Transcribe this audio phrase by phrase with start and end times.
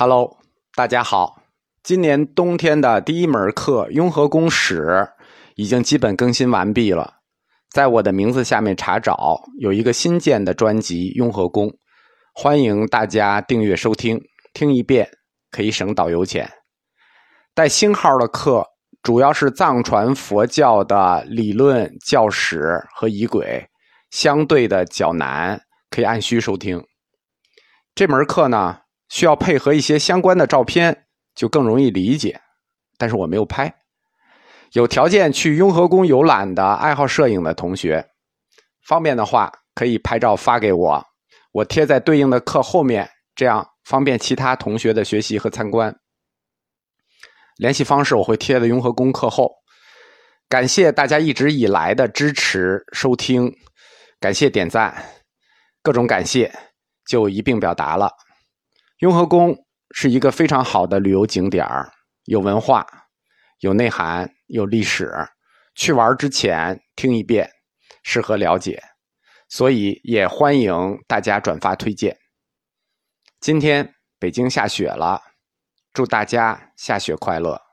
[0.00, 0.38] Hello，
[0.74, 1.42] 大家好。
[1.82, 4.82] 今年冬天的第一门课《雍和宫史》
[5.56, 7.16] 已经基本更新完毕了，
[7.70, 11.68] 在我的名字下面查找有一个新建的专辑《雍和宫》，
[12.32, 14.18] 欢迎大家订阅收听，
[14.54, 15.06] 听一遍
[15.50, 16.50] 可以省导游钱。
[17.54, 18.66] 带星号的课
[19.02, 23.68] 主要是藏传佛教的理论、教史和仪轨，
[24.10, 25.60] 相对的较难，
[25.90, 26.82] 可以按需收听。
[27.94, 28.78] 这门课呢？
[29.10, 31.04] 需要配合一些相关的照片，
[31.34, 32.40] 就更容易理解。
[32.96, 33.74] 但是我没有拍。
[34.72, 38.08] 有条件去雍和宫游览的爱好摄影的同学，
[38.86, 41.04] 方便的话可以拍照发给我，
[41.52, 45.94] 我贴在对应的课后面，这样方便其他同学的学习和参观。
[47.56, 49.50] 联系方式我会贴在雍和宫课后。
[50.48, 53.52] 感谢大家一直以来的支持收听，
[54.20, 54.94] 感谢点赞，
[55.82, 56.52] 各种感谢
[57.06, 58.10] 就一并表达了。
[59.00, 59.56] 雍和宫
[59.92, 61.66] 是一个非常好的旅游景点
[62.24, 62.86] 有文化、
[63.60, 65.10] 有内涵、有历史。
[65.74, 67.50] 去玩之前听一遍，
[68.02, 68.82] 适合了解。
[69.48, 72.18] 所以也欢迎大家转发推荐。
[73.40, 75.22] 今天北京下雪了，
[75.94, 77.69] 祝大家下雪快乐。